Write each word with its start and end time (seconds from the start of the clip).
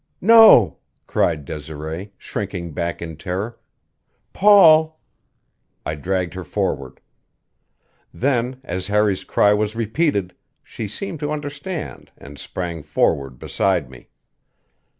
"No!" 0.19 0.79
cried 1.05 1.45
Desiree, 1.45 2.11
shrinking 2.17 2.71
back 2.73 3.03
in 3.03 3.17
terror. 3.17 3.59
"Paul" 4.33 4.99
I 5.85 5.93
dragged 5.93 6.33
her 6.33 6.43
forward. 6.43 6.99
Then, 8.11 8.59
as 8.63 8.87
Harry's 8.87 9.23
cry 9.23 9.53
was 9.53 9.75
repeated, 9.75 10.33
she 10.63 10.87
seemed 10.87 11.19
to 11.19 11.31
understand 11.31 12.09
and 12.17 12.39
sprang 12.39 12.81
forward 12.81 13.37
beside 13.37 13.91
me. 13.91 14.09